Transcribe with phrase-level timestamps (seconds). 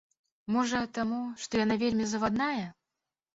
[0.53, 2.65] Можа, таму, што яна вельмі завадная.